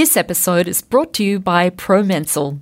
[0.00, 2.58] This episode is brought to you by Promensil.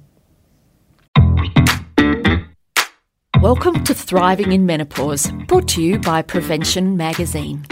[3.41, 7.65] Welcome to Thriving in Menopause, brought to you by Prevention Magazine.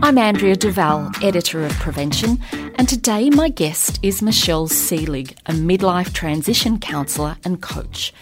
[0.00, 2.38] I'm Andrea Duval, editor of Prevention,
[2.76, 8.14] and today my guest is Michelle Seelig, a midlife transition counsellor and coach.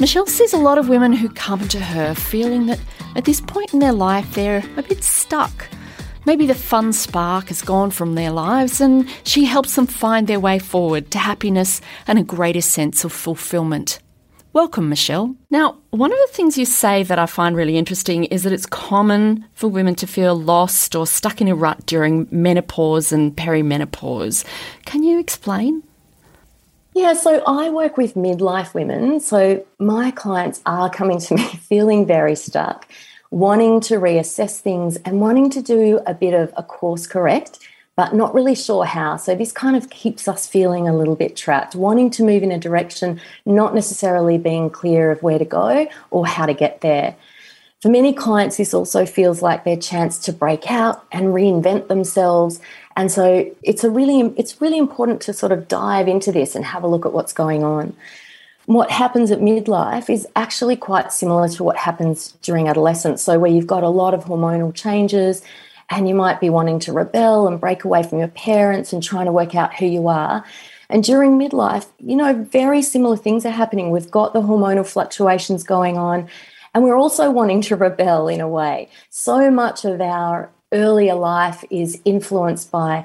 [0.00, 2.80] Michelle sees a lot of women who come to her feeling that
[3.14, 5.68] at this point in their life they're a bit stuck.
[6.30, 10.38] Maybe the fun spark has gone from their lives, and she helps them find their
[10.38, 13.98] way forward to happiness and a greater sense of fulfillment.
[14.52, 15.34] Welcome, Michelle.
[15.50, 18.64] Now, one of the things you say that I find really interesting is that it's
[18.64, 24.44] common for women to feel lost or stuck in a rut during menopause and perimenopause.
[24.84, 25.82] Can you explain?
[26.94, 29.18] Yeah, so I work with midlife women.
[29.18, 32.86] So my clients are coming to me feeling very stuck,
[33.30, 37.58] wanting to reassess things and wanting to do a bit of a course correct
[38.00, 39.18] but not really sure how.
[39.18, 42.50] So this kind of keeps us feeling a little bit trapped, wanting to move in
[42.50, 47.14] a direction, not necessarily being clear of where to go or how to get there.
[47.82, 52.58] For many clients, this also feels like their chance to break out and reinvent themselves.
[52.96, 56.64] And so it's a really it's really important to sort of dive into this and
[56.64, 57.94] have a look at what's going on.
[58.70, 63.20] What happens at midlife is actually quite similar to what happens during adolescence.
[63.20, 65.42] So where you've got a lot of hormonal changes,
[65.88, 69.26] and you might be wanting to rebel and break away from your parents and trying
[69.26, 70.44] to work out who you are.
[70.88, 73.90] And during midlife, you know, very similar things are happening.
[73.90, 76.28] We've got the hormonal fluctuations going on,
[76.72, 78.88] and we're also wanting to rebel in a way.
[79.08, 83.04] So much of our earlier life is influenced by,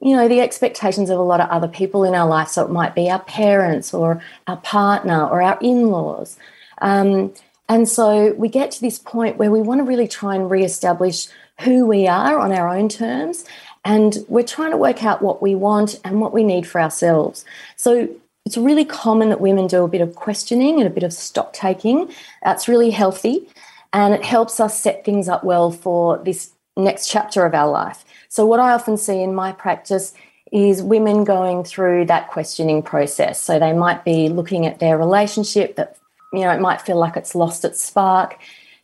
[0.00, 2.48] you know, the expectations of a lot of other people in our life.
[2.48, 6.38] So it might be our parents or our partner or our in laws.
[6.80, 7.34] Um,
[7.68, 11.28] and so we get to this point where we want to really try and reestablish
[11.60, 13.44] who we are on our own terms.
[13.84, 17.44] And we're trying to work out what we want and what we need for ourselves.
[17.76, 18.08] So
[18.44, 21.52] it's really common that women do a bit of questioning and a bit of stock
[21.52, 22.10] taking.
[22.42, 23.48] That's really healthy.
[23.92, 28.04] And it helps us set things up well for this next chapter of our life.
[28.28, 30.12] So, what I often see in my practice
[30.52, 33.40] is women going through that questioning process.
[33.40, 35.96] So, they might be looking at their relationship that,
[36.32, 38.38] you know, it might feel like it's lost its spark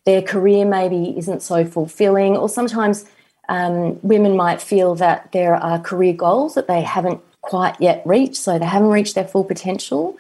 [0.07, 3.05] their career maybe isn't so fulfilling, or sometimes
[3.49, 8.37] um, women might feel that there are career goals that they haven't quite yet reached,
[8.37, 10.17] so they haven't reached their full potential.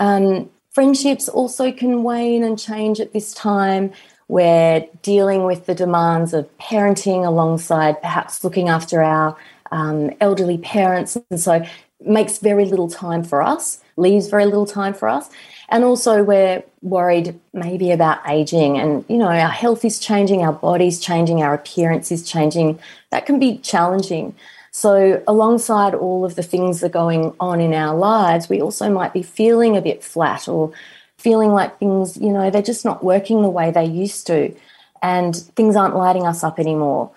[0.00, 3.92] Um, friendships also can wane and change at this time.
[4.28, 9.36] We're dealing with the demands of parenting alongside perhaps looking after our
[9.70, 11.64] um, elderly parents, and so
[12.00, 15.28] makes very little time for us, leaves very little time for us.
[15.68, 20.52] And also, we're worried maybe about aging, and you know, our health is changing, our
[20.52, 22.78] body's changing, our appearance is changing.
[23.10, 24.34] That can be challenging.
[24.70, 28.90] So, alongside all of the things that are going on in our lives, we also
[28.90, 30.72] might be feeling a bit flat or
[31.24, 34.54] feeling like things, you know, they're just not working the way they used to,
[35.02, 37.10] and things aren't lighting us up anymore.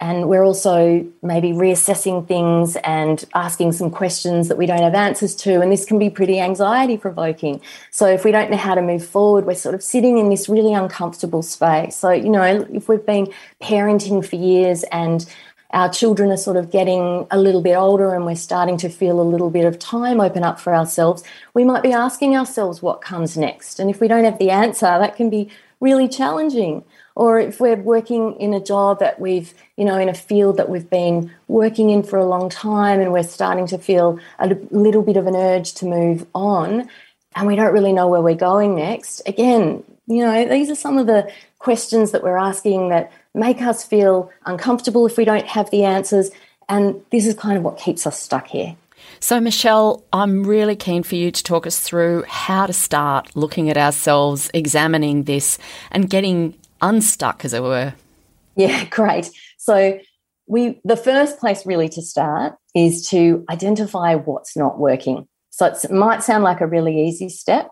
[0.00, 5.34] And we're also maybe reassessing things and asking some questions that we don't have answers
[5.36, 5.60] to.
[5.60, 7.60] And this can be pretty anxiety provoking.
[7.90, 10.48] So if we don't know how to move forward, we're sort of sitting in this
[10.48, 11.96] really uncomfortable space.
[11.96, 13.32] So, you know, if we've been
[13.62, 15.24] parenting for years and
[15.74, 19.20] our children are sort of getting a little bit older and we're starting to feel
[19.20, 23.02] a little bit of time open up for ourselves, we might be asking ourselves what
[23.02, 23.80] comes next.
[23.80, 26.84] And if we don't have the answer, that can be really challenging
[27.16, 30.68] or if we're working in a job that we've, you know, in a field that
[30.68, 35.02] we've been working in for a long time and we're starting to feel a little
[35.02, 36.88] bit of an urge to move on
[37.36, 39.22] and we don't really know where we're going next.
[39.26, 41.30] Again, you know, these are some of the
[41.64, 46.30] questions that we're asking that make us feel uncomfortable if we don't have the answers.
[46.68, 48.76] And this is kind of what keeps us stuck here.
[49.18, 53.70] So, Michelle, I'm really keen for you to talk us through how to start looking
[53.70, 55.58] at ourselves, examining this,
[55.90, 57.94] and getting unstuck, as it were.
[58.56, 59.30] Yeah, great.
[59.56, 59.98] So
[60.46, 65.26] we the first place really to start is to identify what's not working.
[65.50, 67.70] So it might sound like a really easy step,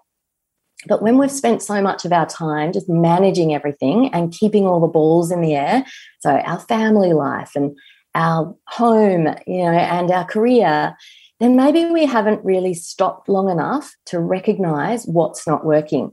[0.87, 4.81] but when we've spent so much of our time just managing everything and keeping all
[4.81, 5.85] the balls in the air,
[6.21, 7.77] so our family life and
[8.15, 10.97] our home, you know, and our career,
[11.41, 16.13] then maybe we haven't really stopped long enough to recognize what's not working.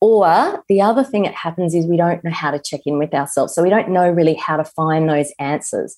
[0.00, 3.14] Or the other thing that happens is we don't know how to check in with
[3.14, 3.54] ourselves.
[3.54, 5.96] So we don't know really how to find those answers.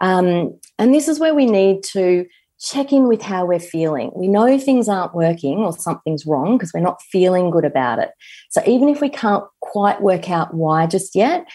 [0.00, 2.26] Um, and this is where we need to
[2.60, 4.10] check in with how we're feeling.
[4.14, 8.10] We know things aren't working or something's wrong because we're not feeling good about it.
[8.50, 11.46] So even if we can't quite work out why just yet,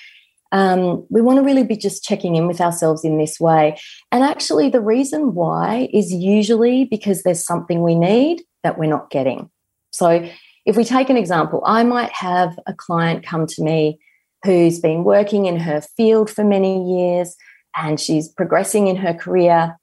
[0.51, 3.78] Um, we want to really be just checking in with ourselves in this way.
[4.12, 9.12] And actually, the reason why is usually because there's something we need that we're not
[9.12, 9.51] getting.
[9.92, 10.28] So,
[10.66, 14.00] if we take an example, I might have a client come to me
[14.44, 17.36] who's been working in her field for many years
[17.75, 19.78] and she's progressing in her career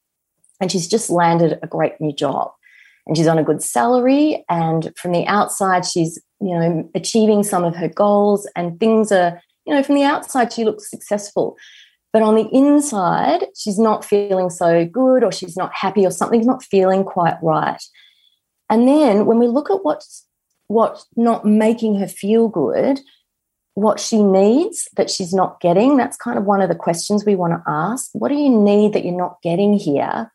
[0.61, 2.50] and she's just landed a great new job.
[3.06, 7.64] And she's on a good salary and from the outside she's you know achieving some
[7.64, 11.56] of her goals and things are you know from the outside she looks successful.
[12.12, 16.47] But on the inside she's not feeling so good or she's not happy or something's
[16.47, 17.82] not feeling quite right.
[18.69, 20.26] And then when we look at what's
[20.67, 23.00] what's not making her feel good
[23.75, 27.37] what she needs that she's not getting that's kind of one of the questions we
[27.37, 28.08] want to ask.
[28.14, 30.32] What do you need that you're not getting here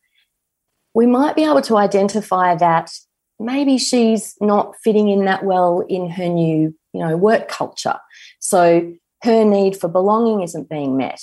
[0.93, 2.91] we might be able to identify that
[3.39, 7.97] maybe she's not fitting in that well in her new you know work culture.
[8.39, 8.93] So
[9.23, 11.21] her need for belonging isn't being met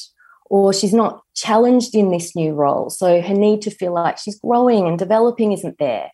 [0.50, 2.90] or she's not challenged in this new role.
[2.90, 6.10] So her need to feel like she's growing and developing isn't there.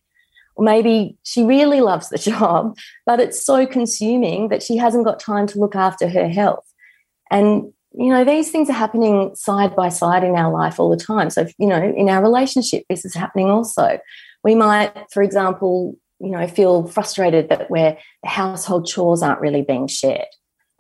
[0.57, 2.77] Or maybe she really loves the job
[3.07, 6.65] but it's so consuming that she hasn't got time to look after her health.
[7.31, 10.97] And you know, these things are happening side by side in our life all the
[10.97, 11.31] time.
[11.31, 13.99] So, you know, in our relationship, this is happening also.
[14.43, 19.63] We might, for example, you know, feel frustrated that where the household chores aren't really
[19.63, 20.27] being shared.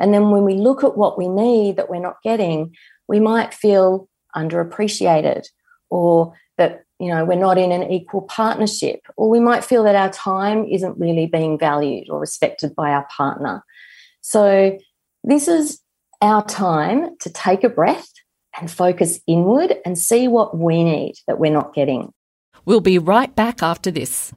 [0.01, 2.75] And then when we look at what we need that we're not getting,
[3.07, 5.47] we might feel underappreciated
[5.91, 9.95] or that, you know, we're not in an equal partnership, or we might feel that
[9.95, 13.65] our time isn't really being valued or respected by our partner.
[14.21, 14.79] So,
[15.23, 15.81] this is
[16.21, 18.09] our time to take a breath
[18.59, 22.13] and focus inward and see what we need that we're not getting.
[22.65, 24.33] We'll be right back after this.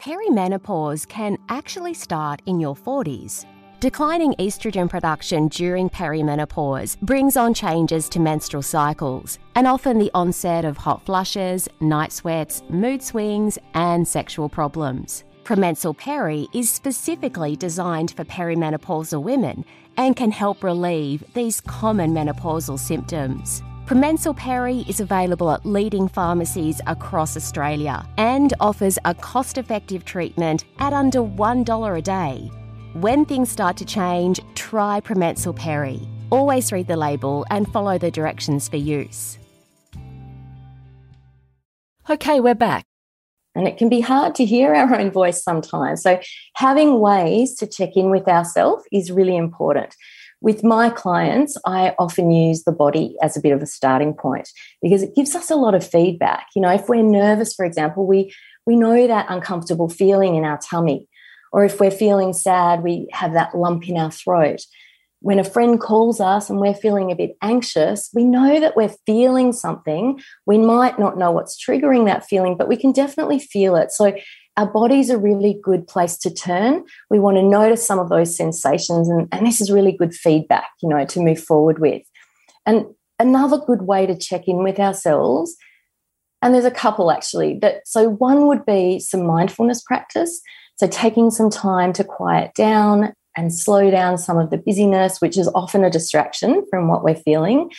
[0.00, 3.44] Perimenopause can actually start in your 40s.
[3.78, 10.64] Declining estrogen production during perimenopause brings on changes to menstrual cycles and often the onset
[10.64, 15.24] of hot flushes, night sweats, mood swings, and sexual problems.
[15.44, 19.64] Promensil Peri is specifically designed for perimenopausal women
[19.96, 23.60] and can help relieve these common menopausal symptoms.
[23.84, 30.64] Promensil Peri is available at leading pharmacies across Australia and offers a cost effective treatment
[30.78, 32.50] at under $1 a day.
[32.92, 36.00] When things start to change, try Promensil Peri.
[36.30, 39.38] Always read the label and follow the directions for use.
[42.08, 42.84] Okay, we're back.
[43.54, 46.02] And it can be hard to hear our own voice sometimes.
[46.02, 46.18] So,
[46.54, 49.94] having ways to check in with ourselves is really important.
[50.40, 54.48] With my clients, I often use the body as a bit of a starting point
[54.80, 56.46] because it gives us a lot of feedback.
[56.56, 58.34] You know, if we're nervous, for example, we,
[58.66, 61.06] we know that uncomfortable feeling in our tummy.
[61.52, 64.62] Or if we're feeling sad, we have that lump in our throat
[65.22, 68.94] when a friend calls us and we're feeling a bit anxious, we know that we're
[69.06, 70.20] feeling something.
[70.46, 73.92] We might not know what's triggering that feeling, but we can definitely feel it.
[73.92, 74.14] So,
[74.58, 76.84] our body's a really good place to turn.
[77.08, 80.68] We want to notice some of those sensations, and, and this is really good feedback,
[80.82, 82.02] you know, to move forward with.
[82.66, 82.84] And
[83.18, 85.56] another good way to check in with ourselves,
[86.42, 90.42] and there's a couple actually, that so one would be some mindfulness practice.
[90.76, 95.38] So, taking some time to quiet down and slow down some of the busyness, which
[95.38, 97.70] is often a distraction from what we're feeling.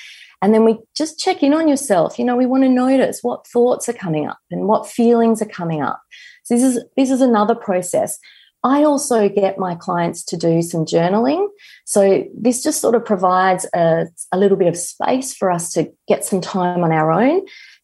[0.42, 2.20] And then we just check in on yourself.
[2.20, 5.48] You know, we want to notice what thoughts are coming up and what feelings are
[5.48, 6.02] coming up.
[6.44, 8.20] So this is this is another process.
[8.66, 11.48] I also get my clients to do some journaling.
[11.86, 15.92] So this just sort of provides a, a little bit of space for us to
[16.08, 17.42] get some time on our own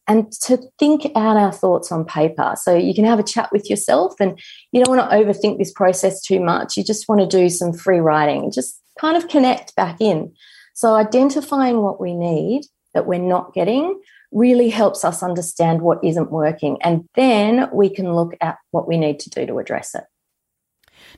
[0.09, 2.55] and to think out our thoughts on paper.
[2.57, 4.37] So you can have a chat with yourself and
[4.71, 6.75] you don't want to overthink this process too much.
[6.75, 10.33] You just want to do some free writing, just kind of connect back in.
[10.73, 12.63] So identifying what we need
[12.95, 14.01] that we're not getting
[14.31, 16.81] really helps us understand what isn't working.
[16.81, 20.05] And then we can look at what we need to do to address it.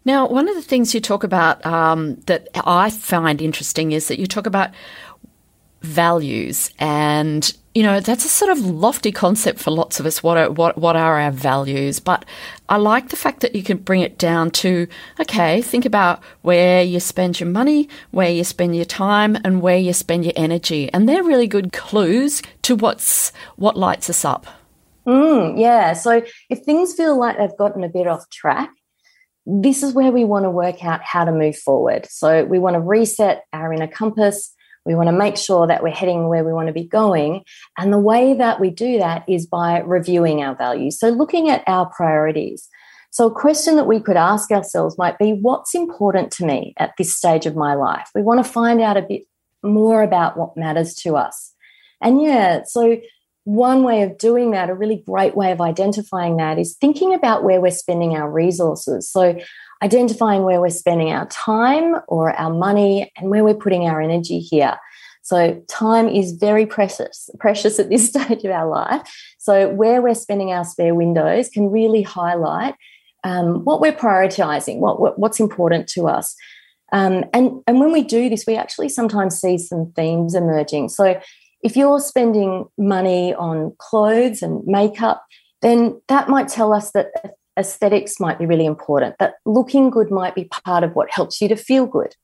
[0.03, 4.19] Now, one of the things you talk about um, that I find interesting is that
[4.19, 4.71] you talk about
[5.81, 10.37] values and you know that's a sort of lofty concept for lots of us what
[10.37, 11.99] are, what what are our values.
[11.99, 12.25] But
[12.69, 14.87] i like the fact that you can bring it down to
[15.19, 19.77] okay think about where you spend your money where you spend your time and where
[19.77, 20.91] you spend your energy.
[20.93, 24.45] And they're really good clues to what's what lights us up.
[25.07, 25.93] Mm, yeah.
[25.93, 28.69] So if things feel like they've gotten a bit off track
[29.45, 32.05] this is where we want to work out how to move forward.
[32.09, 34.53] So we want to reset our inner compass
[34.85, 37.43] we want to make sure that we're heading where we want to be going.
[37.77, 40.99] And the way that we do that is by reviewing our values.
[40.99, 42.67] So, looking at our priorities.
[43.11, 46.93] So, a question that we could ask ourselves might be what's important to me at
[46.97, 48.09] this stage of my life?
[48.15, 49.23] We want to find out a bit
[49.63, 51.53] more about what matters to us.
[52.01, 52.97] And yeah, so
[53.43, 57.43] one way of doing that, a really great way of identifying that, is thinking about
[57.43, 59.09] where we're spending our resources.
[59.09, 59.37] So,
[59.81, 64.39] identifying where we're spending our time or our money and where we're putting our energy
[64.39, 64.77] here.
[65.23, 69.01] So, time is very precious, precious at this stage of our life.
[69.37, 72.75] So, where we're spending our spare windows can really highlight
[73.23, 76.35] um, what we're prioritizing, what, what, what's important to us.
[76.91, 80.89] Um, and, and when we do this, we actually sometimes see some themes emerging.
[80.89, 81.19] So,
[81.63, 85.23] if you're spending money on clothes and makeup,
[85.61, 87.11] then that might tell us that
[87.57, 91.47] aesthetics might be really important, that looking good might be part of what helps you
[91.49, 92.15] to feel good.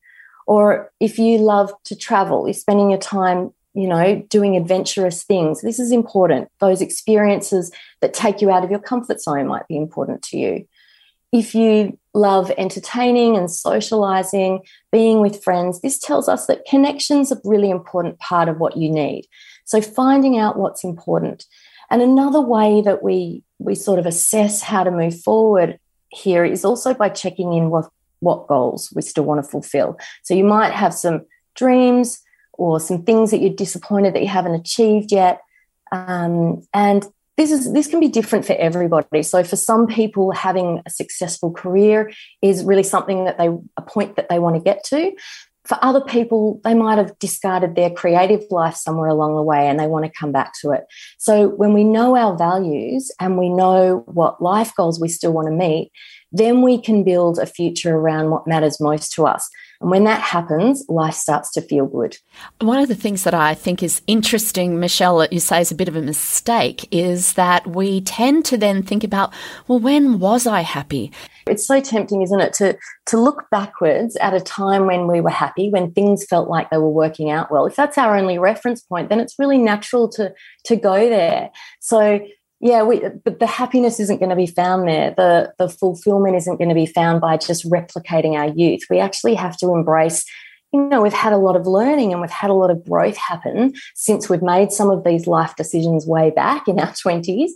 [0.45, 5.61] Or if you love to travel, you're spending your time, you know, doing adventurous things.
[5.61, 6.49] This is important.
[6.59, 10.67] Those experiences that take you out of your comfort zone might be important to you.
[11.33, 14.61] If you love entertaining and socializing,
[14.93, 18.77] being with friends, this tells us that connection's are a really important part of what
[18.77, 19.27] you need.
[19.65, 21.45] So finding out what's important.
[21.89, 25.79] And another way that we we sort of assess how to move forward
[26.09, 27.87] here is also by checking in with
[28.19, 29.97] what goals we still want to fulfill.
[30.23, 31.25] So you might have some
[31.55, 32.21] dreams
[32.53, 35.41] or some things that you're disappointed that you haven't achieved yet.
[35.91, 37.05] Um, and
[37.37, 39.21] this is this can be different for everybody.
[39.23, 44.15] So for some people, having a successful career is really something that they a point
[44.15, 45.13] that they want to get to.
[45.67, 49.77] For other people, they might have discarded their creative life somewhere along the way and
[49.79, 50.85] they want to come back to it.
[51.17, 55.47] So when we know our values and we know what life goals we still want
[55.47, 55.91] to meet,
[56.31, 59.49] then we can build a future around what matters most to us.
[59.81, 62.17] And when that happens, life starts to feel good.
[62.61, 65.75] One of the things that I think is interesting, Michelle, that you say is a
[65.75, 69.33] bit of a mistake, is that we tend to then think about,
[69.67, 71.11] well, when was I happy?
[71.45, 75.29] It's so tempting, isn't it, to, to look backwards at a time when we were
[75.29, 77.65] happy, when things felt like they were working out well.
[77.65, 80.33] If that's our only reference point, then it's really natural to,
[80.65, 81.51] to go there.
[81.79, 82.19] So
[82.59, 85.13] yeah we but the happiness isn't going to be found there.
[85.15, 88.81] The the fulfillment isn't going to be found by just replicating our youth.
[88.89, 90.25] We actually have to embrace
[90.73, 93.17] you know we've had a lot of learning and we've had a lot of growth
[93.17, 97.51] happen since we've made some of these life decisions way back in our 20s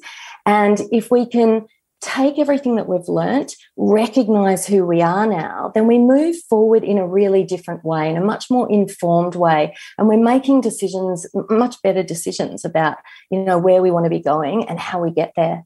[0.45, 1.65] and if we can
[2.01, 6.97] take everything that we've learnt, recognize who we are now, then we move forward in
[6.97, 9.75] a really different way, in a much more informed way.
[9.97, 12.97] And we're making decisions, much better decisions about,
[13.29, 15.63] you know, where we want to be going and how we get there.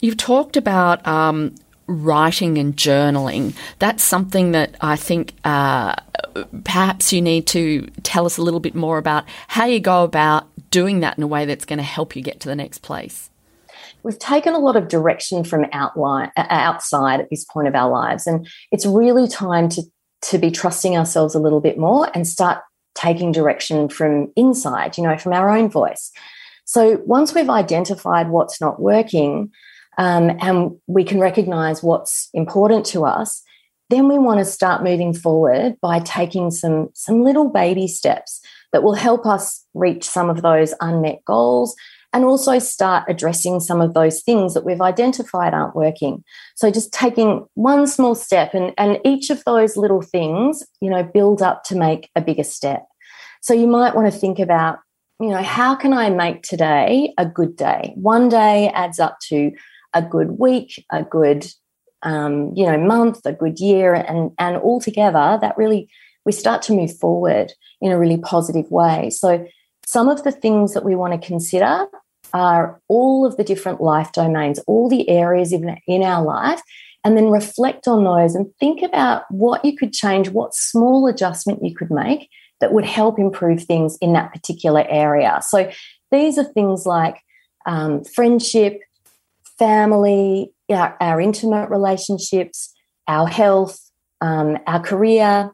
[0.00, 1.54] You've talked about um,
[1.86, 3.54] writing and journaling.
[3.78, 5.96] That's something that I think uh,
[6.64, 10.48] perhaps you need to tell us a little bit more about how you go about
[10.70, 13.30] doing that in a way that's going to help you get to the next place
[14.04, 18.26] we've taken a lot of direction from outline, outside at this point of our lives.
[18.26, 19.82] And it's really time to,
[20.22, 22.62] to be trusting ourselves a little bit more and start
[22.94, 26.12] taking direction from inside, you know, from our own voice.
[26.66, 29.50] So once we've identified what's not working
[29.98, 33.42] um, and we can recognize what's important to us,
[33.90, 38.40] then we want to start moving forward by taking some, some little baby steps
[38.72, 41.74] that will help us reach some of those unmet goals
[42.14, 46.22] and also start addressing some of those things that we've identified aren't working.
[46.54, 51.02] So just taking one small step and, and each of those little things, you know,
[51.02, 52.86] build up to make a bigger step.
[53.42, 54.78] So you might want to think about,
[55.20, 57.92] you know, how can I make today a good day?
[57.96, 59.50] One day adds up to
[59.92, 61.46] a good week, a good
[62.04, 65.88] um, you know, month, a good year, and and all together that really
[66.24, 69.10] we start to move forward in a really positive way.
[69.10, 69.46] So
[69.86, 71.86] some of the things that we want to consider
[72.34, 76.60] are all of the different life domains, all the areas in, in our life,
[77.04, 81.64] and then reflect on those and think about what you could change, what small adjustment
[81.64, 82.28] you could make
[82.60, 85.40] that would help improve things in that particular area.
[85.46, 85.70] So
[86.10, 87.20] these are things like
[87.66, 88.80] um, friendship,
[89.58, 92.74] family, our, our, intimate relationships,
[93.06, 93.78] our health,
[94.20, 95.52] um, our career,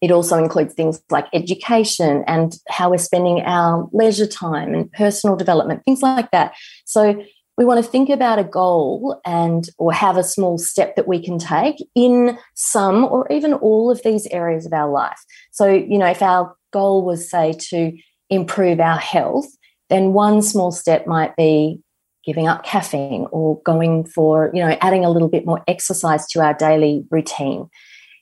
[0.00, 5.36] it also includes things like education and how we're spending our leisure time and personal
[5.36, 6.54] development, things like that.
[6.84, 7.22] So
[7.56, 11.20] we want to think about a goal and or have a small step that we
[11.20, 15.18] can take in some or even all of these areas of our life.
[15.50, 17.92] So, you know, if our goal was say to
[18.30, 19.48] improve our health,
[19.90, 21.80] then one small step might be
[22.24, 26.40] giving up caffeine or going for, you know, adding a little bit more exercise to
[26.40, 27.68] our daily routine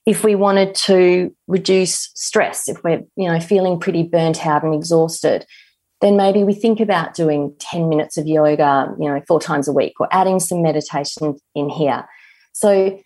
[0.07, 4.75] if we wanted to reduce stress, if we're you know feeling pretty burnt out and
[4.75, 5.45] exhausted,
[6.01, 9.73] then maybe we think about doing 10 minutes of yoga, you know, four times a
[9.73, 12.07] week or adding some meditation in here.
[12.53, 13.01] So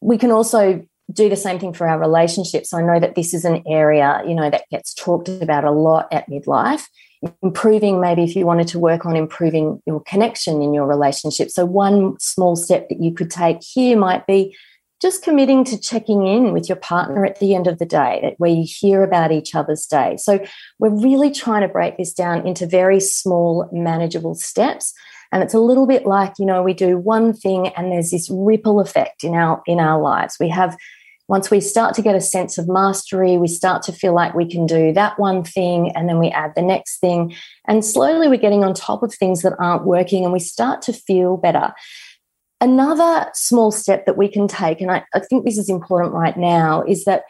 [0.00, 2.72] we can also do the same thing for our relationships.
[2.72, 6.08] I know that this is an area, you know, that gets talked about a lot
[6.12, 6.86] at midlife.
[7.42, 11.50] Improving, maybe if you wanted to work on improving your connection in your relationship.
[11.50, 14.54] So, one small step that you could take here might be
[15.00, 18.50] just committing to checking in with your partner at the end of the day, where
[18.50, 20.16] you hear about each other's day.
[20.16, 20.44] So,
[20.78, 24.92] we're really trying to break this down into very small, manageable steps.
[25.30, 28.30] And it's a little bit like, you know, we do one thing and there's this
[28.32, 30.36] ripple effect in our in our lives.
[30.40, 30.76] We have
[31.28, 34.50] once we start to get a sense of mastery, we start to feel like we
[34.50, 37.34] can do that one thing and then we add the next thing.
[37.66, 40.92] And slowly we're getting on top of things that aren't working and we start to
[40.94, 41.74] feel better.
[42.60, 46.36] Another small step that we can take, and I, I think this is important right
[46.36, 47.24] now, is that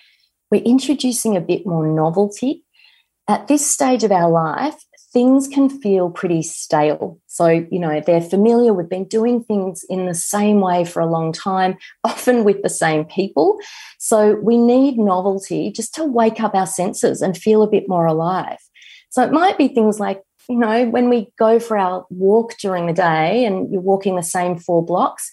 [0.51, 2.65] we're introducing a bit more novelty.
[3.29, 4.77] At this stage of our life,
[5.13, 7.19] things can feel pretty stale.
[7.27, 8.73] So, you know, they're familiar.
[8.73, 12.71] We've been doing things in the same way for a long time, often with the
[12.71, 13.59] same people.
[13.99, 18.07] So, we need novelty just to wake up our senses and feel a bit more
[18.07, 18.59] alive.
[19.11, 22.87] So, it might be things like you know, when we go for our walk during
[22.87, 25.31] the day and you're walking the same four blocks,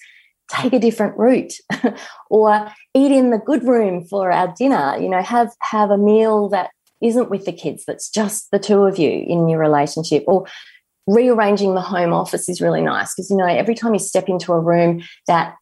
[0.50, 1.54] take a different route
[2.30, 6.50] or eat in the good room for our dinner, you know, have have a meal
[6.50, 10.24] that isn't with the kids, that's just the two of you in your relationship.
[10.28, 10.46] Or
[11.08, 14.52] rearranging the home office is really nice because you know, every time you step into
[14.54, 15.56] a room that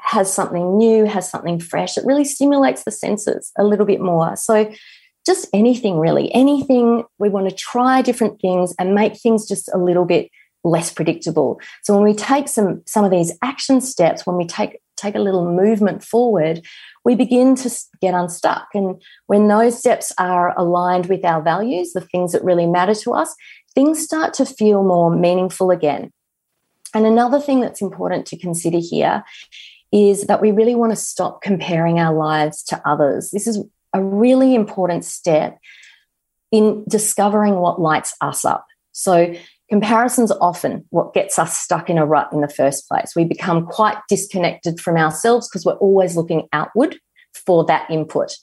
[0.00, 4.36] has something new, has something fresh, it really stimulates the senses a little bit more.
[4.36, 4.70] So
[5.28, 7.04] just anything really, anything.
[7.18, 10.30] We want to try different things and make things just a little bit
[10.64, 11.60] less predictable.
[11.84, 15.20] So when we take some some of these action steps, when we take take a
[15.20, 16.62] little movement forward,
[17.04, 17.70] we begin to
[18.00, 18.68] get unstuck.
[18.74, 23.12] And when those steps are aligned with our values, the things that really matter to
[23.12, 23.34] us,
[23.74, 26.10] things start to feel more meaningful again.
[26.94, 29.22] And another thing that's important to consider here
[29.92, 33.30] is that we really want to stop comparing our lives to others.
[33.30, 35.58] This is a really important step
[36.50, 38.66] in discovering what lights us up.
[38.92, 39.34] So,
[39.68, 43.12] comparison's often what gets us stuck in a rut in the first place.
[43.14, 46.96] We become quite disconnected from ourselves because we're always looking outward
[47.34, 48.34] for that input.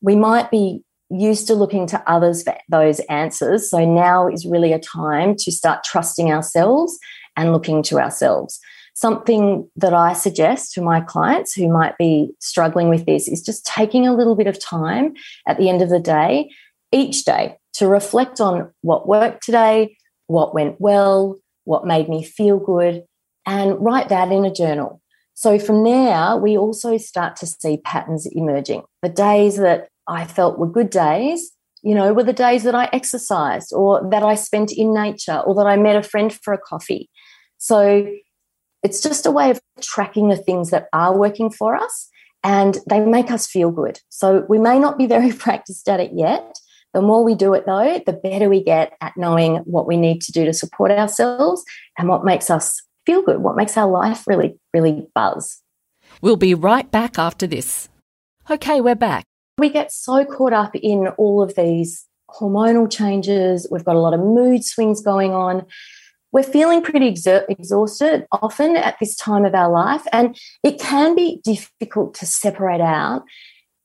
[0.00, 3.68] We might be used to looking to others for those answers.
[3.68, 6.98] So now is really a time to start trusting ourselves
[7.36, 8.60] and looking to ourselves.
[8.94, 13.64] Something that I suggest to my clients who might be struggling with this is just
[13.64, 15.14] taking a little bit of time
[15.46, 16.50] at the end of the day,
[16.92, 22.58] each day, to reflect on what worked today, what went well, what made me feel
[22.58, 23.04] good,
[23.46, 25.00] and write that in a journal.
[25.34, 28.82] So from there, we also start to see patterns emerging.
[29.02, 31.52] The days that I felt were good days,
[31.82, 35.54] you know, were the days that I exercised or that I spent in nature or
[35.54, 37.08] that I met a friend for a coffee.
[37.58, 38.06] So
[38.82, 42.08] it's just a way of tracking the things that are working for us
[42.44, 44.00] and they make us feel good.
[44.08, 46.58] So we may not be very practiced at it yet.
[46.94, 50.20] The more we do it, though, the better we get at knowing what we need
[50.22, 51.64] to do to support ourselves
[51.96, 55.62] and what makes us feel good, what makes our life really, really buzz.
[56.20, 57.88] We'll be right back after this.
[58.50, 59.24] Okay, we're back.
[59.56, 63.66] We get so caught up in all of these hormonal changes.
[63.70, 65.64] We've got a lot of mood swings going on
[66.32, 71.40] we're feeling pretty exhausted often at this time of our life and it can be
[71.44, 73.22] difficult to separate out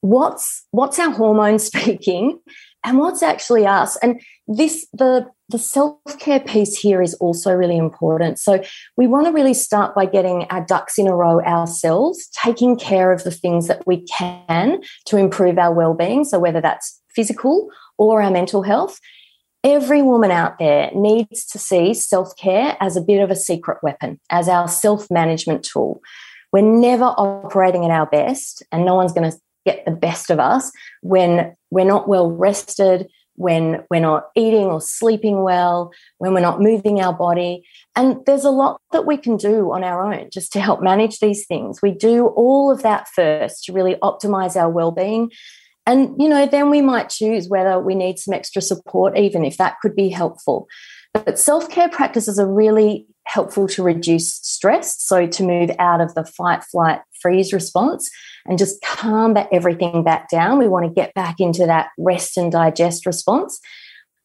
[0.02, 2.40] what's what's our hormones speaking
[2.84, 3.98] and what's actually us.
[3.98, 8.38] And this the the self-care piece here is also really important.
[8.38, 8.62] So
[8.98, 13.14] we want to really start by getting our ducks in a row ourselves taking care
[13.14, 16.26] of the things that we can to improve our well-being.
[16.26, 19.00] So whether that's physical or our mental health
[19.68, 23.80] every woman out there needs to see self care as a bit of a secret
[23.84, 26.02] weapon, as our self management tool.
[26.54, 30.40] We're never operating at our best, and no one's going to get the best of
[30.40, 36.40] us when we're not well rested, when we're not eating or sleeping well, when we're
[36.40, 37.68] not moving our body.
[37.98, 41.20] And there's a lot that we can do on our own just to help manage
[41.20, 41.82] these things.
[41.82, 45.32] We do all of that first to really optimize our well being
[45.88, 49.56] and, you know, then we might choose whether we need some extra support, even if
[49.56, 50.68] that could be helpful.
[51.14, 55.02] But self care practices are really helpful to reduce stress.
[55.02, 58.12] So, to move out of the fight, flight, freeze response
[58.46, 60.60] and just calm everything back down.
[60.60, 63.60] We want to get back into that rest and digest response.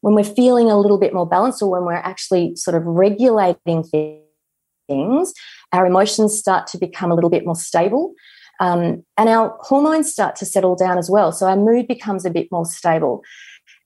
[0.01, 3.83] When we're feeling a little bit more balanced or when we're actually sort of regulating
[3.83, 5.33] things,
[5.71, 8.13] our emotions start to become a little bit more stable.
[8.59, 11.31] Um, and our hormones start to settle down as well.
[11.31, 13.23] So our mood becomes a bit more stable.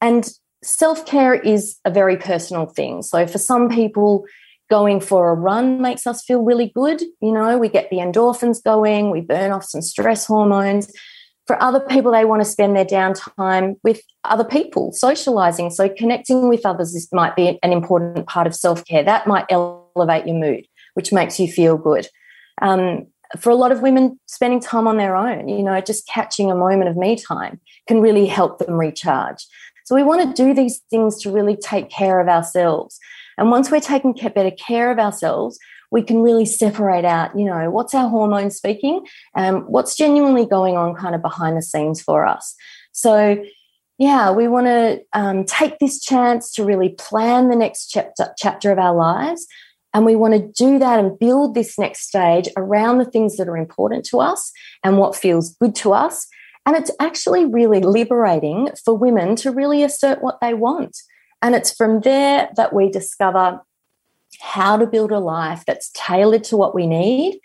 [0.02, 0.30] And
[0.64, 3.02] self care is a very personal thing.
[3.02, 4.26] So for some people,
[4.70, 7.02] going for a run makes us feel really good.
[7.22, 10.92] You know, we get the endorphins going, we burn off some stress hormones.
[11.46, 15.70] For other people, they want to spend their downtime with other people, socializing.
[15.70, 19.02] So, connecting with others might be an important part of self care.
[19.02, 22.10] That might elevate your mood, which makes you feel good.
[22.62, 26.50] Um, for a lot of women, spending time on their own, you know, just catching
[26.50, 29.46] a moment of me time can really help them recharge.
[29.86, 33.00] So, we want to do these things to really take care of ourselves.
[33.38, 35.60] And once we're taking better care of ourselves,
[35.92, 40.76] we can really separate out, you know, what's our hormones speaking and what's genuinely going
[40.76, 42.56] on kind of behind the scenes for us.
[42.92, 43.44] So,
[43.98, 48.72] yeah, we want to um, take this chance to really plan the next chapter, chapter
[48.72, 49.48] of our lives.
[49.98, 53.48] And we want to do that and build this next stage around the things that
[53.48, 54.52] are important to us
[54.84, 56.28] and what feels good to us.
[56.68, 60.96] And it's actually really liberating for women to really assert what they want.
[61.42, 63.60] And it's from there that we discover
[64.40, 67.40] how to build a life that's tailored to what we need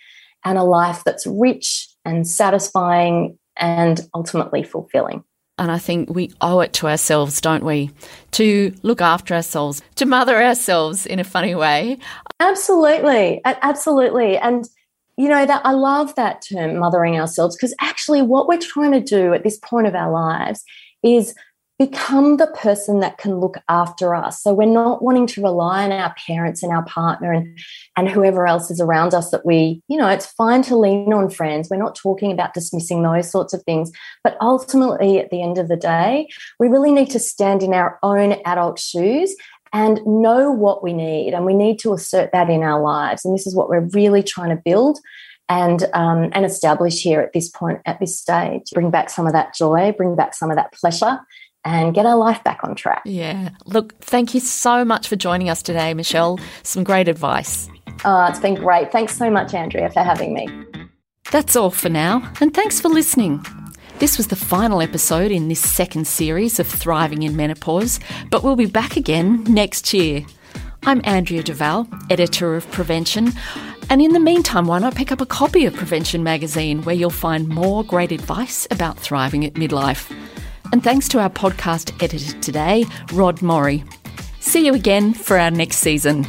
[0.45, 5.25] and a life that's rich and satisfying and ultimately fulfilling.
[5.59, 7.91] And I think we owe it to ourselves, don't we,
[8.33, 11.99] to look after ourselves, to mother ourselves in a funny way.
[12.41, 13.41] Absolutely.
[13.45, 14.39] Absolutely.
[14.39, 14.67] And,
[15.19, 19.01] you know, that I love that term, mothering ourselves, because actually what we're trying to
[19.01, 20.65] do at this point of our lives
[21.03, 21.35] is
[21.87, 24.41] become the person that can look after us.
[24.41, 27.59] So we're not wanting to rely on our parents and our partner and,
[27.97, 31.29] and whoever else is around us that we, you know, it's fine to lean on
[31.29, 31.69] friends.
[31.69, 33.91] We're not talking about dismissing those sorts of things.
[34.23, 36.29] But ultimately, at the end of the day,
[36.61, 39.35] we really need to stand in our own adult shoes
[39.73, 41.35] and know what we need.
[41.35, 43.25] And we need to assert that in our lives.
[43.25, 45.01] And this is what we're really trying to build
[45.49, 49.33] and um, and establish here at this point at this stage bring back some of
[49.33, 51.19] that joy bring back some of that pleasure
[51.65, 53.03] and get our life back on track.
[53.05, 53.51] Yeah.
[53.67, 56.39] Look, thank you so much for joining us today, Michelle.
[56.63, 57.69] Some great advice.
[58.05, 58.91] Oh, it's been great.
[58.91, 60.49] Thanks so much, Andrea, for having me.
[61.31, 63.45] That's all for now, and thanks for listening.
[64.01, 68.57] This was the final episode in this second series of Thriving in Menopause, but we'll
[68.57, 70.27] be back again next year.
[70.85, 73.33] I'm Andrea Duval, editor of Prevention,
[73.89, 77.11] and in the meantime, why not pick up a copy of Prevention magazine where you'll
[77.11, 80.13] find more great advice about thriving at midlife?
[80.73, 83.85] And thanks to our podcast editor today, Rod Morrie.
[84.41, 86.27] See you again for our next season.